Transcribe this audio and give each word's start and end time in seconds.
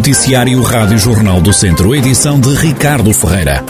Noticiário 0.00 0.62
Rádio 0.62 0.96
Jornal 0.96 1.42
do 1.42 1.52
Centro, 1.52 1.94
edição 1.94 2.40
de 2.40 2.54
Ricardo 2.54 3.12
Ferreira. 3.12 3.62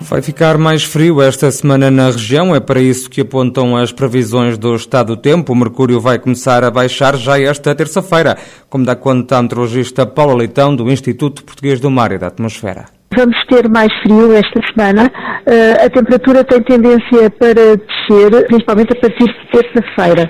Vai 0.00 0.22
ficar 0.22 0.56
mais 0.56 0.82
frio 0.82 1.20
esta 1.20 1.50
semana 1.50 1.90
na 1.90 2.06
região, 2.06 2.56
é 2.56 2.58
para 2.58 2.80
isso 2.80 3.10
que 3.10 3.20
apontam 3.20 3.76
as 3.76 3.92
previsões 3.92 4.56
do 4.56 4.74
estado 4.74 5.14
do 5.14 5.20
tempo. 5.20 5.52
O 5.52 5.56
mercúrio 5.56 6.00
vai 6.00 6.18
começar 6.18 6.64
a 6.64 6.70
baixar 6.70 7.18
já 7.18 7.38
esta 7.38 7.74
terça-feira, 7.74 8.38
como 8.70 8.86
dá 8.86 8.96
conta 8.96 9.36
a 9.36 9.42
meteorologista 9.42 10.06
Paula 10.06 10.34
Leitão, 10.34 10.74
do 10.74 10.90
Instituto 10.90 11.44
Português 11.44 11.80
do 11.80 11.90
Mar 11.90 12.12
e 12.12 12.18
da 12.18 12.28
Atmosfera. 12.28 12.86
Vamos 13.14 13.36
ter 13.46 13.68
mais 13.68 13.92
frio 14.02 14.32
esta 14.32 14.60
semana. 14.72 15.10
Uh, 15.46 15.84
a 15.84 15.90
temperatura 15.90 16.44
tem 16.44 16.62
tendência 16.62 17.30
para 17.38 17.76
descer, 17.76 18.46
principalmente 18.46 18.96
a 18.96 19.00
partir 19.00 19.24
de 19.24 19.50
terça-feira. 19.52 20.28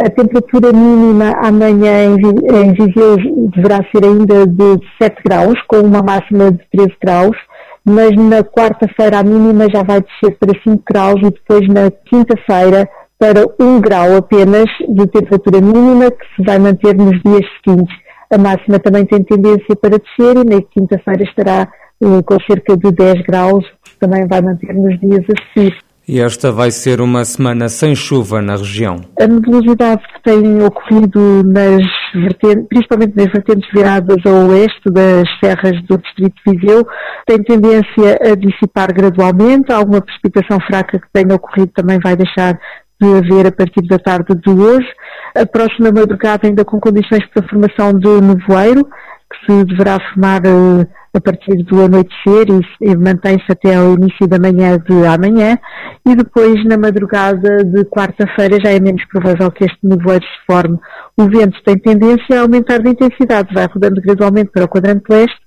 A 0.00 0.08
temperatura 0.10 0.72
mínima 0.72 1.32
amanhã 1.42 2.04
em 2.04 2.72
Viseu 2.72 3.16
deverá 3.54 3.78
ser 3.90 4.04
ainda 4.04 4.46
de 4.46 4.78
7 5.02 5.22
graus, 5.24 5.54
com 5.66 5.80
uma 5.80 6.02
máxima 6.02 6.52
de 6.52 6.60
13 6.72 6.96
graus, 7.02 7.36
mas 7.84 8.14
na 8.16 8.44
quarta-feira 8.44 9.18
a 9.18 9.24
mínima 9.24 9.66
já 9.74 9.82
vai 9.82 10.00
descer 10.00 10.38
para 10.38 10.58
5 10.62 10.82
graus 10.90 11.20
e 11.20 11.30
depois 11.30 11.66
na 11.68 11.90
quinta-feira 12.08 12.88
para 13.18 13.44
1 13.60 13.80
grau 13.80 14.16
apenas 14.16 14.66
de 14.88 15.06
temperatura 15.08 15.60
mínima, 15.60 16.10
que 16.10 16.26
se 16.36 16.44
vai 16.46 16.58
manter 16.58 16.96
nos 16.96 17.20
dias 17.22 17.44
seguintes. 17.62 17.94
A 18.32 18.38
máxima 18.38 18.78
também 18.78 19.04
tem 19.04 19.22
tendência 19.24 19.74
para 19.74 19.98
descer 19.98 20.36
e 20.36 20.48
na 20.48 20.62
quinta-feira 20.62 21.24
estará 21.24 21.68
com 22.00 22.36
cerca 22.46 22.76
de 22.76 22.90
10 22.90 23.22
graus, 23.26 23.64
que 23.84 23.98
também 23.98 24.26
vai 24.26 24.40
manter 24.40 24.74
nos 24.74 24.98
dias 25.00 25.24
a 25.28 25.52
seguir. 25.52 25.76
E 26.08 26.18
esta 26.18 26.50
vai 26.50 26.72
ser 26.72 27.00
uma 27.00 27.24
semana 27.24 27.68
sem 27.68 27.94
chuva 27.94 28.42
na 28.42 28.56
região. 28.56 28.96
A 29.20 29.28
nebulosidade 29.28 30.02
que 30.12 30.22
tem 30.24 30.60
ocorrido 30.60 31.44
nas 31.44 31.82
vertentes, 32.12 32.66
principalmente 32.68 33.14
nas 33.16 33.30
vertentes 33.30 33.70
viradas 33.72 34.16
ao 34.26 34.48
oeste 34.48 34.90
das 34.90 35.28
serras 35.38 35.80
do 35.84 35.98
distrito 35.98 36.34
de 36.44 36.58
Viseu, 36.58 36.84
tem 37.26 37.40
tendência 37.44 38.18
a 38.22 38.34
dissipar 38.34 38.92
gradualmente. 38.92 39.72
Alguma 39.72 40.00
precipitação 40.00 40.58
fraca 40.66 40.98
que 40.98 41.06
tenha 41.12 41.36
ocorrido 41.36 41.70
também 41.76 42.00
vai 42.02 42.16
deixar 42.16 42.58
de 43.00 43.08
haver 43.16 43.46
a 43.46 43.52
partir 43.52 43.82
da 43.86 43.98
tarde 43.98 44.34
de 44.34 44.50
hoje. 44.50 44.88
A 45.36 45.46
próxima 45.46 45.92
madrugada 45.92 46.48
ainda 46.48 46.64
com 46.64 46.80
condições 46.80 47.24
para 47.32 47.44
a 47.44 47.48
formação 47.48 47.92
de 47.92 48.20
nevoeiro, 48.20 48.84
que 48.84 49.46
se 49.46 49.64
deverá 49.64 49.98
formar 50.12 50.40
uh, 50.44 50.86
a 51.12 51.20
partir 51.20 51.62
do 51.64 51.82
anoitecer 51.82 52.46
e, 52.48 52.90
e 52.90 52.96
mantém-se 52.96 53.50
até 53.50 53.74
ao 53.74 53.94
início 53.94 54.26
da 54.28 54.38
manhã 54.38 54.78
de 54.78 55.06
amanhã 55.06 55.58
e 56.06 56.14
depois 56.14 56.64
na 56.64 56.76
madrugada 56.76 57.64
de 57.64 57.84
quarta-feira 57.84 58.58
já 58.62 58.70
é 58.70 58.80
menos 58.80 59.04
provável 59.06 59.50
que 59.50 59.64
este 59.64 59.78
nevoeiro 59.82 60.24
se 60.24 60.46
forme. 60.46 60.78
O 61.16 61.24
vento 61.24 61.58
tem 61.64 61.78
tendência 61.78 62.38
a 62.38 62.42
aumentar 62.42 62.78
de 62.78 62.90
intensidade, 62.90 63.52
vai 63.52 63.66
rodando 63.66 64.00
gradualmente 64.00 64.50
para 64.52 64.64
o 64.64 64.68
quadrante 64.68 65.04
leste 65.08 65.40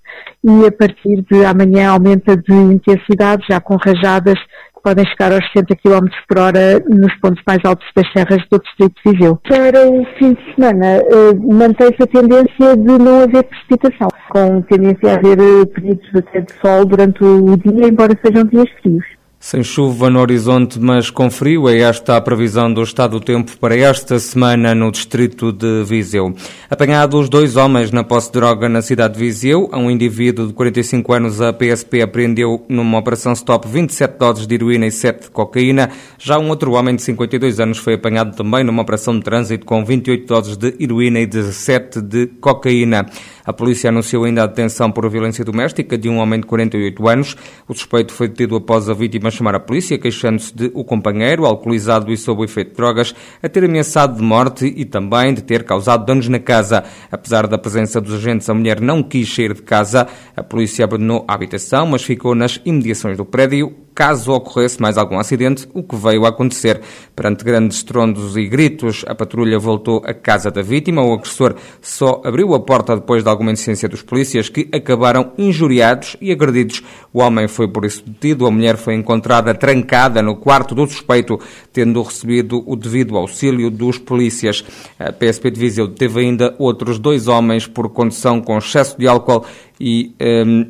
e 0.44 0.66
a 0.66 0.72
partir 0.72 1.23
de 1.31 1.45
amanhã 1.45 1.89
aumenta 1.89 2.36
de 2.36 2.53
intensidade, 2.53 3.45
já 3.50 3.59
com 3.59 3.77
rajadas 3.77 4.38
podem 4.84 5.06
chegar 5.06 5.31
aos 5.31 5.45
60 5.53 5.76
km 5.78 6.08
por 6.28 6.38
hora 6.39 6.80
nos 6.89 7.16
pontos 7.20 7.42
mais 7.48 7.59
altos 7.64 7.88
das 7.95 8.12
serras 8.12 8.44
do 8.52 8.59
Distrito 8.59 8.94
de 9.06 9.12
Viseu. 9.14 9.39
Para 9.48 9.89
o 9.89 10.06
fim 10.17 10.34
de 10.34 10.56
semana, 10.56 11.02
uh, 11.02 11.53
mantém-se 11.53 12.03
a 12.03 12.08
tendência 12.08 12.76
de 12.76 13.04
não 13.04 13.23
haver 13.23 13.44
precipitação, 13.44 14.09
com 14.30 14.61
tendência 14.64 15.11
a 15.11 15.16
haver 15.16 15.39
uh, 15.39 15.66
períodos 15.67 16.06
de 16.11 16.54
sol 16.61 16.86
durante 16.86 17.23
o 17.23 17.58
dia, 17.58 17.88
embora 17.88 18.17
sejam 18.23 18.44
dias 18.45 18.70
frios. 18.81 19.06
Sem 19.45 19.61
chuva 19.61 20.09
no 20.09 20.22
horizonte, 20.22 20.80
mas 20.80 21.09
com 21.09 21.30
frio, 21.30 21.67
é 21.67 21.80
esta 21.80 22.16
a 22.16 22.22
previsão 22.22 22.73
do 22.73 22.81
estado 22.81 23.19
do 23.19 23.25
tempo 23.25 23.52
para 23.58 23.75
esta 23.75 24.17
semana 24.17 24.73
no 24.73 24.89
distrito 24.89 25.52
de 25.52 25.83
Viseu. 25.83 26.33
Apanhados 26.69 27.27
dois 27.27 27.58
homens 27.58 27.91
na 27.91 28.05
posse 28.05 28.27
de 28.27 28.39
droga 28.39 28.69
na 28.69 28.81
cidade 28.81 29.16
de 29.16 29.19
Viseu, 29.19 29.67
a 29.73 29.77
um 29.77 29.91
indivíduo 29.91 30.48
de 30.48 30.53
45 30.53 31.14
anos, 31.14 31.42
a 31.42 31.52
PSP 31.52 32.02
apreendeu 32.02 32.65
numa 32.70 32.98
operação 32.98 33.33
stop 33.33 33.67
27 33.67 34.17
doses 34.17 34.48
de 34.48 34.55
heroína 34.55 34.87
e 34.87 34.92
7 34.92 35.23
de 35.23 35.30
cocaína. 35.30 35.89
Já 36.17 36.39
um 36.39 36.48
outro 36.48 36.71
homem 36.71 36.95
de 36.95 37.02
52 37.02 37.59
anos 37.59 37.80
foi 37.80 37.95
apanhado 37.95 38.33
também 38.37 38.64
numa 38.64 38.82
operação 38.82 39.14
de 39.14 39.26
trânsito 39.26 39.65
com 39.65 39.83
28 39.83 40.26
doses 40.26 40.55
de 40.55 40.73
heroína 40.80 41.20
e 41.20 41.26
17 41.26 42.02
de 42.02 42.27
cocaína. 42.39 43.08
A 43.45 43.52
polícia 43.52 43.89
anunciou 43.89 44.23
ainda 44.23 44.43
a 44.43 44.48
detenção 44.48 44.89
por 44.89 45.09
violência 45.09 45.43
doméstica 45.43 45.98
de 45.98 46.08
um 46.08 46.20
homem 46.20 46.39
de 46.39 46.48
48 46.48 47.09
anos. 47.09 47.36
O 47.67 47.73
suspeito 47.73 48.14
foi 48.14 48.30
detido 48.30 48.55
após 48.55 48.89
a 48.89 48.93
vítima 48.93 49.33
chamar 49.33 49.55
a 49.55 49.60
polícia, 49.60 49.98
queixando-se 49.98 50.55
de 50.55 50.71
o 50.73 50.83
companheiro, 50.83 51.45
alcoolizado 51.45 52.11
e 52.11 52.17
sob 52.17 52.42
o 52.42 52.45
efeito 52.45 52.70
de 52.70 52.76
drogas, 52.76 53.14
a 53.42 53.49
ter 53.49 53.64
ameaçado 53.64 54.16
de 54.17 54.21
morte 54.21 54.66
e 54.66 54.86
também 54.86 55.33
de 55.33 55.42
ter 55.42 55.64
causado 55.64 56.05
danos 56.05 56.27
na 56.27 56.39
casa. 56.39 56.83
Apesar 57.11 57.48
da 57.48 57.58
presença 57.58 57.99
dos 57.99 58.14
agentes, 58.14 58.49
a 58.49 58.54
mulher 58.54 58.80
não 58.80 59.04
quis 59.04 59.33
sair 59.33 59.54
de 59.54 59.61
casa. 59.61 60.08
A 60.36 60.44
polícia 60.44 60.86
abandonou 60.86 61.26
a 61.27 61.33
habitação, 61.33 61.86
mas 61.86 62.04
ficou 62.04 62.36
nas 62.36 62.60
imediações 62.66 63.17
do 63.17 63.26
prédio 63.26 63.76
caso 63.93 64.31
ocorresse 64.31 64.81
mais 64.81 64.98
algum 64.98 65.20
acidente, 65.20 65.67
o 65.73 65.83
que 65.83 65.95
veio 65.95 66.26
a 66.26 66.30
acontecer. 66.30 66.81
Perante 67.15 67.43
grandes 67.43 67.77
estrondos 67.77 68.36
e 68.36 68.45
gritos, 68.48 69.05
a 69.08 69.14
patrulha 69.14 69.59
voltou 69.59 70.02
à 70.05 70.14
casa 70.14 70.49
da 70.49 70.61
vítima. 70.61 71.04
O 71.04 71.14
agressor 71.14 71.55
só 71.81 72.21
abriu 72.26 72.53
a 72.53 72.59
porta 72.59 72.95
depois 72.95 73.23
de 73.23 73.30
alguma 73.30 73.52
insistência 73.52 73.87
dos 73.87 74.02
polícias, 74.02 74.49
que 74.49 74.67
acabaram 74.73 75.32
injuriados 75.37 76.17
e 76.20 76.32
agredidos. 76.32 76.82
O 77.14 77.20
homem 77.20 77.48
foi 77.48 77.67
por 77.67 77.86
isso 77.86 78.03
detido. 78.05 78.48
A 78.48 78.52
mulher 78.52 78.77
foi 78.77 78.95
encontrada 78.95 79.53
trancada 79.53 80.21
no 80.21 80.36
quarto 80.36 80.73
do 80.73 80.87
suspeito, 80.87 81.39
tendo 81.71 82.02
recebido 82.02 82.64
o 82.65 82.76
devido 82.76 83.17
auxílio 83.17 83.70
dos 83.70 83.98
polícias. 83.98 84.64
A 84.99 85.11
PSP 85.11 85.52
de 85.52 85.59
Viseu 85.59 85.87
teve 85.87 86.20
ainda 86.21 86.55
outros 86.58 86.98
dois 86.98 87.27
homens 87.27 87.67
por 87.67 87.89
condução 87.89 88.42
com 88.42 88.58
excesso 88.58 88.98
de 88.98 89.08
álcool 89.08 89.45
e 89.80 90.14
um, 90.45 90.67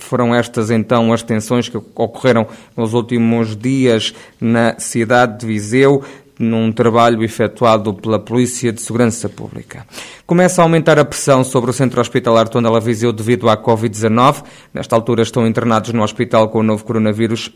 foram 0.00 0.34
estas 0.34 0.70
então 0.70 1.12
as 1.12 1.22
tensões 1.22 1.68
que 1.68 1.76
ocorreram 1.76 2.46
nos 2.76 2.94
últimos 2.94 3.56
dias 3.56 4.14
na 4.40 4.78
cidade 4.78 5.40
de 5.40 5.46
Viseu, 5.46 6.02
num 6.38 6.72
trabalho 6.72 7.22
efetuado 7.22 7.92
pela 7.92 8.18
Polícia 8.18 8.72
de 8.72 8.80
Segurança 8.80 9.28
Pública. 9.28 9.86
Começa 10.26 10.62
a 10.62 10.64
aumentar 10.64 10.98
a 10.98 11.04
pressão 11.04 11.44
sobre 11.44 11.70
o 11.70 11.72
centro 11.72 12.00
hospitalar 12.00 12.48
Tondela 12.48 12.80
Viseu 12.80 13.12
devido 13.12 13.48
à 13.48 13.56
Covid-19. 13.56 14.42
Nesta 14.72 14.96
altura 14.96 15.22
estão 15.22 15.46
internados 15.46 15.92
no 15.92 16.02
hospital 16.02 16.48
com 16.48 16.60
o 16.60 16.62
novo 16.62 16.84
coronavírus 16.84 17.52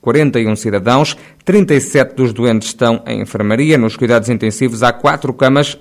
41 0.00 0.56
cidadãos, 0.56 1.16
37 1.44 2.14
dos 2.14 2.32
doentes 2.32 2.68
estão 2.68 3.02
em 3.06 3.20
enfermaria. 3.20 3.78
Nos 3.78 3.96
cuidados 3.96 4.28
intensivos 4.28 4.82
há 4.82 4.92
quatro 4.92 5.32
camas 5.32 5.78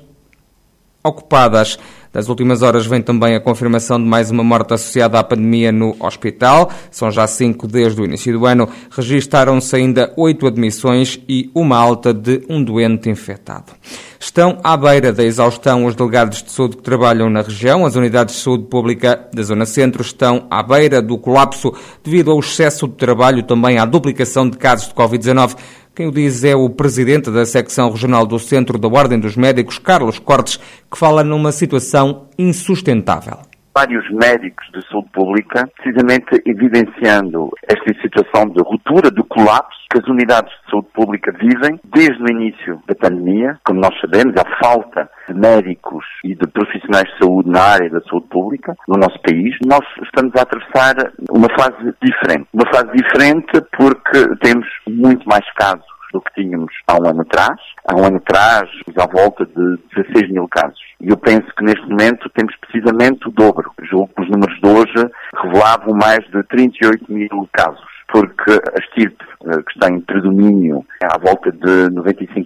ocupadas. 1.04 1.80
Das 2.12 2.28
últimas 2.28 2.62
horas 2.62 2.86
vem 2.86 3.02
também 3.02 3.36
a 3.36 3.40
confirmação 3.40 3.98
de 3.98 4.06
mais 4.06 4.30
uma 4.30 4.44
morte 4.44 4.74
associada 4.74 5.18
à 5.18 5.24
pandemia 5.24 5.72
no 5.72 5.96
hospital. 5.98 6.70
São 6.90 7.10
já 7.10 7.26
cinco 7.26 7.68
desde 7.68 8.02
o 8.02 8.06
início 8.06 8.38
do 8.38 8.46
ano. 8.46 8.68
Registaram-se 8.90 9.74
ainda 9.76 10.12
oito 10.18 10.46
admissões 10.46 11.20
e 11.28 11.50
uma 11.56 11.78
alta 11.78 12.14
de 12.14 12.44
um 12.50 12.62
doente 12.62 13.10
infectado. 13.10 13.72
Estão 14.20 14.60
à 14.62 14.76
beira 14.76 15.14
da 15.14 15.24
exaustão 15.24 15.86
os 15.86 15.96
delegados 15.96 16.44
de 16.44 16.52
saúde 16.52 16.78
que 16.78 16.84
trabalham 16.84 17.30
na 17.30 17.42
região. 17.42 17.86
As 17.86 17.96
unidades 17.96 18.36
de 18.36 18.42
saúde 18.42 18.66
pública 18.66 19.28
da 19.34 19.42
Zona 19.42 19.66
Centro 19.66 20.02
estão 20.02 20.46
à 20.50 20.62
beira 20.62 21.02
do 21.02 21.18
colapso 21.18 21.74
devido 22.04 22.30
ao 22.30 22.40
excesso 22.40 22.88
de 22.90 22.96
trabalho, 22.96 23.42
também 23.42 23.78
à 23.78 23.86
duplicação 23.86 24.50
de 24.50 24.58
casos 24.58 24.90
de 24.90 24.94
Covid-19. 24.94 25.56
Quem 25.94 26.08
o 26.08 26.12
diz 26.12 26.46
é 26.46 26.56
o 26.56 26.70
presidente 26.70 27.30
da 27.30 27.46
secção 27.46 27.92
regional 27.92 28.26
do 28.26 28.40
Centro 28.40 28.80
da 28.80 28.88
Ordem 28.88 29.20
dos 29.20 29.36
Médicos, 29.36 29.78
Carlos 29.78 30.20
Cortes, 30.20 30.58
que 30.90 30.98
fala 30.98 31.22
numa 31.22 31.52
situação 31.52 32.01
insustentável 32.38 33.52
vários 33.74 34.10
médicos 34.12 34.68
de 34.74 34.86
saúde 34.90 35.10
pública, 35.14 35.70
precisamente 35.78 36.42
evidenciando 36.46 37.50
esta 37.64 38.02
situação 38.02 38.50
de 38.50 38.62
ruptura, 38.62 39.10
de 39.10 39.24
colapso 39.24 39.80
que 39.90 40.00
as 40.00 40.08
unidades 40.08 40.52
de 40.52 40.72
saúde 40.72 40.88
pública 40.94 41.32
vivem 41.34 41.80
desde 41.84 42.22
o 42.22 42.32
início 42.32 42.82
da 42.88 42.96
pandemia. 42.96 43.60
Como 43.66 43.80
nós 43.80 43.94
sabemos, 44.00 44.36
a 44.38 44.64
falta 44.64 45.10
de 45.28 45.34
médicos 45.34 46.06
e 46.24 46.36
de 46.36 46.48
profissionais 46.48 47.06
de 47.12 47.20
saúde 47.20 47.50
na 47.50 47.62
área 47.62 47.90
da 47.90 48.02
saúde 48.02 48.28
pública 48.28 48.76
no 48.88 48.98
nosso 48.98 49.20
país. 49.22 49.56
Nós 49.66 49.86
estamos 50.04 50.34
a 50.36 50.42
atravessar 50.42 50.96
uma 51.30 51.48
fase 51.58 51.94
diferente. 52.02 52.48
Uma 52.54 52.66
fase 52.74 52.92
diferente 52.96 53.62
porque 53.78 54.36
temos 54.42 54.68
muito 54.88 55.28
mais 55.28 55.46
casos 55.56 55.91
do 56.12 56.22
que 56.22 56.34
tínhamos 56.42 56.74
há 56.88 56.96
um 56.96 57.08
ano 57.08 57.22
atrás. 57.22 57.60
Há 57.86 57.96
um 57.96 58.06
ano 58.06 58.18
atrás, 58.18 58.70
à 58.98 59.08
volta 59.08 59.46
de 59.46 59.78
16 59.96 60.32
mil 60.32 60.48
casos. 60.48 60.80
E 61.00 61.10
eu 61.10 61.18
penso 61.18 61.48
que 61.58 61.64
neste 61.64 61.88
momento 61.88 62.30
temos 62.30 62.56
precisamente 62.58 63.28
o 63.28 63.32
dobro. 63.32 63.72
Julgo 63.84 64.12
que 64.16 64.22
os 64.24 64.30
números 64.30 64.60
de 64.62 64.68
hoje 64.68 65.12
revelavam 65.42 65.94
mais 65.94 66.20
de 66.32 66.44
38 66.44 67.12
mil 67.12 67.50
casos 67.54 67.92
porque 68.12 68.52
a 68.52 68.80
estirpe 68.80 69.24
eh, 69.46 69.64
que 69.64 69.72
está 69.74 69.90
em 69.90 70.02
predomínio 70.02 70.86
à 71.02 71.18
volta 71.18 71.50
de 71.50 71.90
95%, 71.96 72.46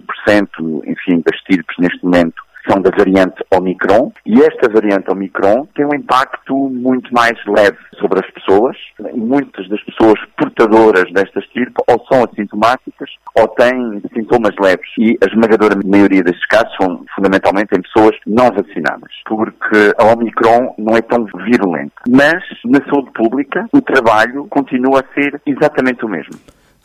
enfim, 0.86 1.22
das 1.26 1.36
estirpes 1.40 1.76
neste 1.78 2.04
momento 2.04 2.45
são 2.68 2.80
da 2.80 2.90
variante 2.90 3.42
Omicron 3.54 4.12
e 4.24 4.40
esta 4.40 4.70
variante 4.72 5.10
Omicron 5.10 5.66
tem 5.74 5.84
um 5.84 5.94
impacto 5.94 6.54
muito 6.54 7.12
mais 7.12 7.38
leve 7.46 7.78
sobre 7.98 8.20
as 8.20 8.30
pessoas. 8.32 8.76
Muitas 9.14 9.68
das 9.68 9.82
pessoas 9.84 10.18
portadoras 10.36 11.10
desta 11.12 11.40
estirpe 11.40 11.74
ou 11.88 12.04
são 12.06 12.24
assintomáticas 12.24 13.10
ou 13.34 13.48
têm 13.48 14.02
sintomas 14.14 14.54
leves 14.60 14.88
e 14.98 15.16
a 15.22 15.26
esmagadora 15.26 15.78
maioria 15.84 16.22
destes 16.22 16.46
casos 16.46 16.74
são 16.80 17.04
fundamentalmente 17.14 17.76
em 17.76 17.82
pessoas 17.82 18.16
não 18.26 18.50
vacinadas, 18.50 19.12
porque 19.26 19.92
a 19.98 20.04
Omicron 20.12 20.74
não 20.78 20.96
é 20.96 21.02
tão 21.02 21.24
virulenta. 21.24 21.92
Mas 22.08 22.42
na 22.64 22.82
saúde 22.84 23.10
pública 23.12 23.66
o 23.72 23.80
trabalho 23.80 24.46
continua 24.48 25.00
a 25.00 25.14
ser 25.14 25.40
exatamente 25.46 26.04
o 26.04 26.08
mesmo. 26.08 26.34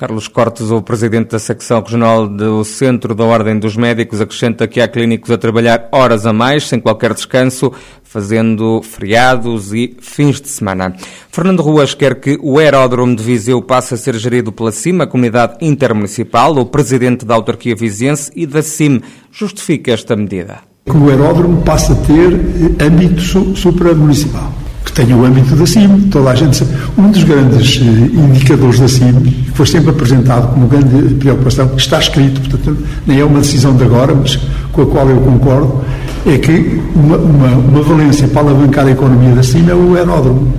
Carlos 0.01 0.27
Cortes, 0.27 0.71
o 0.71 0.81
presidente 0.81 1.29
da 1.29 1.37
secção 1.37 1.79
regional 1.79 2.27
do 2.27 2.65
Centro 2.65 3.13
da 3.13 3.23
Ordem 3.23 3.59
dos 3.59 3.77
Médicos, 3.77 4.19
acrescenta 4.19 4.67
que 4.67 4.81
há 4.81 4.87
clínicos 4.87 5.29
a 5.29 5.37
trabalhar 5.37 5.89
horas 5.91 6.25
a 6.25 6.33
mais, 6.33 6.67
sem 6.67 6.79
qualquer 6.79 7.13
descanso, 7.13 7.71
fazendo 8.03 8.81
feriados 8.81 9.71
e 9.75 9.95
fins 10.01 10.41
de 10.41 10.47
semana. 10.47 10.95
Fernando 11.31 11.61
Ruas 11.61 11.93
quer 11.93 12.19
que 12.19 12.35
o 12.41 12.57
aeródromo 12.57 13.15
de 13.15 13.21
Viseu 13.21 13.61
passe 13.61 13.93
a 13.93 13.97
ser 13.97 14.15
gerido 14.15 14.51
pela 14.51 14.71
CIM, 14.71 15.01
a 15.01 15.05
Comunidade 15.05 15.57
Intermunicipal. 15.61 16.57
O 16.57 16.65
presidente 16.65 17.23
da 17.23 17.35
autarquia 17.35 17.75
viziense 17.75 18.31
e 18.35 18.47
da 18.47 18.63
CIM 18.63 19.03
justifica 19.31 19.91
esta 19.91 20.15
medida. 20.15 20.61
Que 20.83 20.97
o 20.97 21.09
aeródromo 21.11 21.61
passe 21.61 21.91
a 21.91 21.95
ter 21.95 22.83
âmbito 22.83 23.21
supramunicipal 23.55 24.60
que 24.83 24.91
tenha 24.91 25.15
o 25.15 25.25
âmbito 25.25 25.55
da 25.55 25.65
CIM, 25.65 26.09
toda 26.09 26.31
a 26.31 26.35
gente 26.35 26.57
sabe. 26.57 26.71
Um 26.97 27.11
dos 27.11 27.23
grandes 27.23 27.79
eh, 27.81 28.15
indicadores 28.15 28.79
da 28.79 28.87
CIM, 28.87 29.13
que 29.21 29.51
foi 29.53 29.65
sempre 29.65 29.91
apresentado 29.91 30.53
como 30.53 30.67
grande 30.67 31.13
preocupação, 31.15 31.67
que 31.69 31.81
está 31.81 31.99
escrito, 31.99 32.41
portanto, 32.41 32.77
nem 33.05 33.19
é 33.19 33.25
uma 33.25 33.39
decisão 33.39 33.75
de 33.75 33.83
agora, 33.83 34.15
mas 34.15 34.39
com 34.71 34.81
a 34.81 34.85
qual 34.85 35.09
eu 35.09 35.17
concordo, 35.17 35.81
é 36.25 36.37
que 36.37 36.81
uma, 36.95 37.17
uma, 37.17 37.47
uma 37.47 37.81
valência 37.81 38.27
para 38.27 38.41
alavancar 38.41 38.87
a 38.87 38.91
economia 38.91 39.35
da 39.35 39.43
CIM 39.43 39.69
é 39.69 39.75
o 39.75 39.95
aeródromo. 39.95 40.51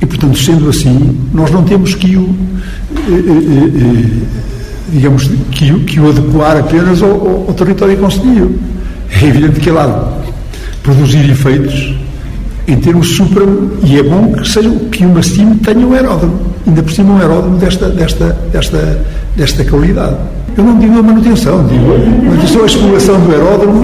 E, 0.00 0.06
portanto, 0.06 0.36
sendo 0.38 0.68
assim, 0.68 1.16
nós 1.32 1.50
não 1.50 1.62
temos 1.62 1.94
que 1.94 2.16
o, 2.16 2.34
eh, 2.96 3.10
eh, 3.10 4.06
digamos, 4.92 5.30
que, 5.50 5.72
que 5.84 6.00
o 6.00 6.10
adequar 6.10 6.56
apenas 6.56 7.02
ao, 7.02 7.10
ao, 7.10 7.44
ao 7.48 7.54
território 7.54 7.96
concelhio. 7.96 8.58
É 9.22 9.24
evidente 9.24 9.60
que 9.60 9.70
é 9.70 9.72
lá 9.72 10.12
produzir 10.82 11.30
efeitos 11.30 11.94
em 12.68 12.76
termos 12.76 13.16
supra, 13.16 13.44
e 13.84 13.98
é 13.98 14.02
bom 14.02 14.32
que, 14.32 14.48
seja, 14.48 14.70
que 14.90 15.04
uma 15.04 15.22
CIM 15.22 15.54
tenha 15.56 15.86
um 15.86 15.92
aeródromo, 15.92 16.38
ainda 16.66 16.82
por 16.82 16.92
cima 16.92 17.14
um 17.14 17.18
aeródromo 17.18 17.56
desta, 17.58 17.88
desta, 17.88 18.36
desta, 18.52 19.04
desta 19.36 19.64
qualidade. 19.64 20.16
Eu 20.56 20.64
não 20.64 20.78
digo 20.78 20.98
a 20.98 21.02
manutenção, 21.02 21.66
digo 21.66 21.94
a 21.94 21.98
manutenção, 22.24 22.62
a 22.62 22.66
exploração 22.66 23.20
do 23.20 23.30
aeródromo 23.30 23.82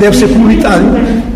deve 0.00 0.16
ser 0.16 0.28
comunitário. 0.28 0.86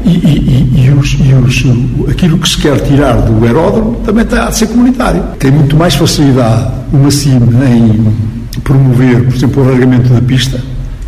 E, 0.05 0.09
e, 0.09 0.87
e, 0.87 0.91
os, 0.91 1.13
e 1.21 1.35
os, 1.35 2.11
aquilo 2.11 2.39
que 2.39 2.49
se 2.49 2.57
quer 2.57 2.81
tirar 2.81 3.21
do 3.21 3.45
aeródromo 3.45 3.97
também 4.05 4.25
está 4.25 4.49
a 4.49 4.53
ser 4.53 4.67
comunitário. 4.69 5.23
Tem 5.39 5.51
muito 5.51 5.77
mais 5.77 5.95
facilidade 5.95 6.73
uma 6.93 7.11
CIM 7.11 7.37
em 7.37 8.61
promover, 8.65 9.25
por 9.25 9.35
exemplo, 9.35 9.63
o 9.63 9.67
alargamento 9.67 10.09
da 10.09 10.21
pista 10.23 10.59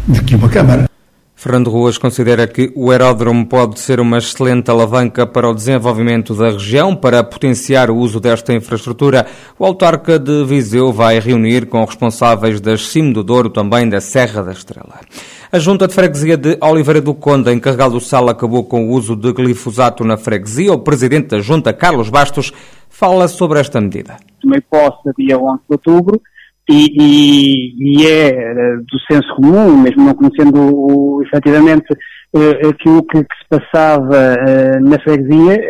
do 0.06 0.23
que 0.23 0.35
uma 0.35 0.49
Câmara. 0.49 0.92
Fernando 1.43 1.71
Ruas 1.71 1.99
considera 1.99 2.47
que 2.47 2.73
o 2.77 2.93
aeródromo 2.93 3.44
pode 3.44 3.81
ser 3.81 3.99
uma 3.99 4.19
excelente 4.19 4.71
alavanca 4.71 5.27
para 5.27 5.50
o 5.50 5.53
desenvolvimento 5.53 6.37
da 6.37 6.50
região. 6.50 6.94
Para 6.94 7.25
potenciar 7.25 7.91
o 7.91 7.97
uso 7.97 8.21
desta 8.21 8.55
infraestrutura, 8.55 9.27
o 9.59 9.65
autarca 9.67 10.21
de 10.21 10.44
Viseu 10.44 10.93
vai 10.93 11.19
reunir 11.19 11.67
com 11.67 11.85
responsáveis 11.85 12.61
das 12.61 12.87
CIM 12.87 13.11
do 13.11 13.25
Douro, 13.25 13.50
também 13.50 13.89
da 13.89 14.00
Serra 14.00 14.41
da 14.41 14.53
Estrela. 14.53 15.00
A 15.50 15.59
Junta 15.59 15.89
de 15.89 15.94
Freguesia 15.94 16.37
de 16.37 16.56
Oliveira 16.61 17.00
do 17.00 17.12
Conde, 17.12 17.53
encarregado 17.53 17.94
do 17.94 18.00
SAL, 18.00 18.29
acabou 18.29 18.62
com 18.62 18.87
o 18.87 18.91
uso 18.91 19.17
de 19.17 19.33
glifosato 19.33 20.05
na 20.05 20.17
freguesia. 20.17 20.73
O 20.73 20.79
presidente 20.79 21.31
da 21.31 21.41
Junta, 21.41 21.73
Carlos 21.73 22.09
Bastos, 22.09 22.53
fala 22.89 23.27
sobre 23.27 23.59
esta 23.59 23.81
medida. 23.81 24.17
Tomei 24.41 24.61
posse 24.61 25.11
dia 25.19 25.37
11 25.37 25.59
de 25.69 25.73
outubro 25.73 26.23
e, 26.69 26.87
e, 26.97 28.03
e, 28.03 28.06
é 28.06 28.29
eh, 28.29 28.76
do 28.76 29.00
senso 29.11 29.35
comum, 29.35 29.76
mesmo 29.82 30.05
não 30.05 30.14
conhecendo 30.14 30.61
o, 30.61 31.23
efetivamente 31.23 31.93
uh, 32.35 32.69
aquilo 32.69 33.03
que, 33.03 33.25
que, 33.25 33.37
se 33.37 33.49
passava 33.49 34.37
uh, 34.37 34.88
na 34.88 34.99
freguesia, 35.00 35.61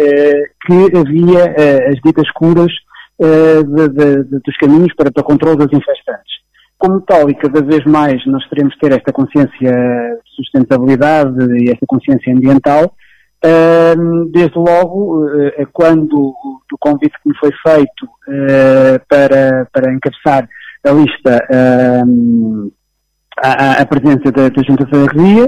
que 0.66 0.96
havia 0.96 1.88
as 1.88 1.96
ditas 2.04 2.30
curas 2.32 2.72
de, 3.18 3.88
de, 3.88 4.24
de, 4.24 4.38
dos 4.44 4.56
caminhos 4.60 4.94
para, 4.96 5.10
para 5.10 5.22
controle 5.22 5.58
das 5.58 5.72
infestantes. 5.72 6.42
Como 6.76 7.00
tal, 7.02 7.30
e 7.30 7.34
cada 7.34 7.62
vez 7.62 7.84
mais 7.84 8.24
nós 8.26 8.46
teremos 8.48 8.74
que 8.74 8.80
ter 8.80 8.92
esta 8.92 9.12
consciência 9.12 9.50
de 9.70 10.34
sustentabilidade 10.36 11.38
e 11.62 11.70
esta 11.70 11.86
consciência 11.86 12.34
ambiental, 12.34 12.92
desde 14.32 14.58
logo, 14.58 15.24
quando 15.72 16.34
do 16.68 16.76
convite 16.80 17.14
que 17.22 17.28
me 17.28 17.36
foi 17.38 17.50
feito 17.62 18.08
para, 19.08 19.68
para 19.72 19.92
encabeçar 19.92 20.48
a 20.84 20.90
lista 20.90 21.46
um, 22.06 22.70
a, 23.42 23.80
a, 23.82 23.86
presença 23.86 24.30
da, 24.30 24.48
da 24.48 24.62
Junta 24.62 24.84
de 24.84 24.90
Freguesia, 24.90 25.46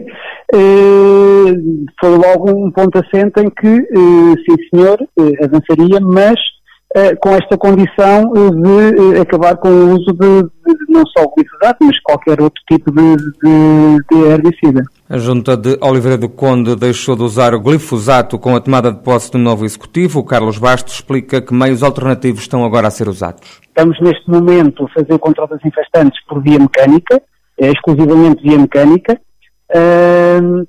uh, 0.55 1.87
foi 2.01 2.11
logo 2.11 2.51
um 2.51 2.71
ponto 2.71 2.99
assente 2.99 3.41
em 3.41 3.51
que, 3.51 3.69
uh, 3.69 4.35
sim 4.45 4.57
senhor, 4.71 5.01
uh, 5.01 5.45
avançaria, 5.45 6.01
mas 6.01 6.39
com 7.21 7.31
esta 7.31 7.59
condição 7.59 8.33
de 8.33 9.19
acabar 9.21 9.57
com 9.57 9.69
o 9.69 9.95
uso 9.95 10.13
de, 10.13 10.43
de 10.45 10.93
não 10.93 11.03
só 11.07 11.25
o 11.25 11.35
glifosato, 11.35 11.85
mas 11.85 12.01
qualquer 12.05 12.41
outro 12.41 12.63
tipo 12.71 12.89
de, 12.93 13.17
de, 13.17 13.97
de 14.13 14.29
herbicida. 14.29 14.81
A 15.07 15.19
Junta 15.19 15.55
de 15.55 15.77
Oliveira 15.83 16.17
do 16.17 16.31
Conde 16.31 16.75
deixou 16.75 17.15
de 17.15 17.23
usar 17.23 17.55
o 17.55 17.61
glifosato 17.61 18.39
com 18.39 18.57
a 18.57 18.61
tomada 18.61 18.91
de 18.91 19.03
posse 19.03 19.31
do 19.31 19.37
novo 19.37 19.67
Executivo. 19.67 20.21
O 20.21 20.25
Carlos 20.25 20.57
Bastos 20.57 20.95
explica 20.95 21.43
que 21.43 21.53
meios 21.53 21.83
alternativos 21.83 22.41
estão 22.41 22.65
agora 22.65 22.89
a 22.89 22.91
ser 22.91 23.07
usados. 23.07 23.61
Estamos 23.69 24.01
neste 24.01 24.31
momento 24.31 24.87
a 24.87 24.89
fazer 24.89 25.13
o 25.13 25.19
controle 25.19 25.51
das 25.51 25.63
infestantes 25.63 26.19
por 26.25 26.43
via 26.43 26.59
mecânica, 26.59 27.21
é, 27.61 27.71
exclusivamente 27.71 28.43
via 28.43 28.59
mecânica, 28.59 29.21
uh, 29.75 30.67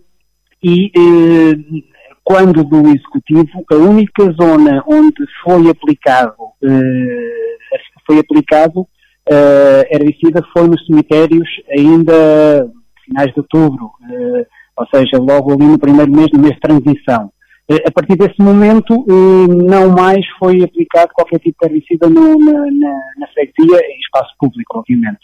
e 0.62 0.92
uh, 0.98 1.84
quando 2.22 2.62
do 2.66 2.90
Executivo, 2.90 3.64
a 3.72 3.76
única 3.76 4.34
zona 4.34 4.84
onde 4.86 5.26
foi 5.46 5.70
aplicado, 5.70 6.44
uh, 6.62 7.78
foi 8.06 8.20
aplicado 8.20 8.86
herbicida 9.90 10.44
foi 10.54 10.68
nos 10.68 10.86
cemitérios 10.86 11.50
ainda 11.72 12.70
finais 13.06 13.32
de 13.34 13.40
outubro, 13.40 13.92
ou 14.78 14.88
seja, 14.88 15.18
logo 15.18 15.54
ali 15.54 15.66
no 15.66 15.80
primeiro 15.80 16.12
mês, 16.12 16.28
no 16.34 16.40
mês 16.40 16.54
de 16.56 16.60
transição. 16.60 17.32
Eh, 17.68 17.84
a 17.88 17.92
partir 17.92 18.16
desse 18.16 18.40
momento, 18.40 18.94
eh, 19.10 19.48
não 19.48 19.90
mais 19.90 20.24
foi 20.38 20.62
aplicado 20.64 21.12
qualquer 21.14 21.40
tipo 21.40 21.58
de 21.60 21.68
herbicida 21.68 22.08
no, 22.08 22.38
na, 22.38 22.52
na, 22.52 23.00
na 23.18 23.28
freguesia, 23.34 23.80
em 23.88 24.00
espaço 24.00 24.36
público, 24.40 24.80
obviamente. 24.80 25.22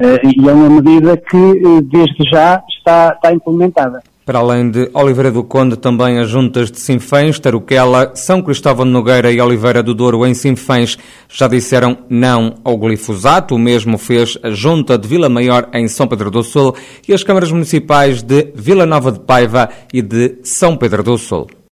Eh, 0.00 0.20
e 0.36 0.48
é 0.48 0.52
uma 0.52 0.70
medida 0.70 1.16
que, 1.16 1.82
desde 1.82 2.28
já, 2.32 2.62
está, 2.68 3.12
está 3.14 3.32
implementada. 3.32 4.02
Para 4.24 4.38
além 4.38 4.70
de 4.70 4.88
Oliveira 4.94 5.30
do 5.30 5.44
Conde, 5.44 5.76
também 5.76 6.18
as 6.18 6.30
juntas 6.30 6.70
de 6.70 6.80
Sinfãs, 6.80 7.38
Taruquela, 7.38 8.12
São 8.14 8.40
Cristóvão 8.40 8.86
de 8.86 8.90
Nogueira 8.90 9.30
e 9.30 9.38
Oliveira 9.38 9.82
do 9.82 9.92
Douro 9.92 10.24
em 10.24 10.32
Sinfãs 10.32 10.96
já 11.28 11.46
disseram 11.46 11.98
não 12.08 12.54
ao 12.64 12.78
glifosato. 12.78 13.54
O 13.54 13.58
mesmo 13.58 13.98
fez 13.98 14.38
a 14.42 14.48
junta 14.48 14.96
de 14.96 15.06
Vila 15.06 15.28
Maior 15.28 15.68
em 15.74 15.86
São 15.88 16.06
Pedro 16.06 16.30
do 16.30 16.42
Sul 16.42 16.74
e 17.06 17.12
as 17.12 17.22
câmaras 17.22 17.52
municipais 17.52 18.22
de 18.22 18.50
Vila 18.54 18.86
Nova 18.86 19.12
de 19.12 19.20
Paiva 19.20 19.68
e 19.92 20.00
de 20.00 20.38
São 20.42 20.74
Pedro 20.74 21.02
do 21.02 21.18
Sul. 21.18 21.46